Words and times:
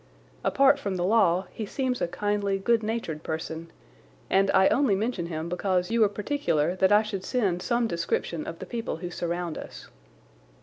Apart 0.43 0.79
from 0.79 0.95
the 0.95 1.03
law 1.05 1.45
he 1.51 1.63
seems 1.63 2.01
a 2.01 2.07
kindly, 2.07 2.57
good 2.57 2.81
natured 2.81 3.21
person, 3.21 3.71
and 4.31 4.49
I 4.51 4.67
only 4.69 4.95
mention 4.95 5.27
him 5.27 5.47
because 5.47 5.91
you 5.91 6.01
were 6.01 6.09
particular 6.09 6.75
that 6.77 6.91
I 6.91 7.03
should 7.03 7.23
send 7.23 7.61
some 7.61 7.85
description 7.85 8.47
of 8.47 8.57
the 8.57 8.65
people 8.65 8.95
who 8.97 9.11
surround 9.11 9.59
us. 9.59 9.89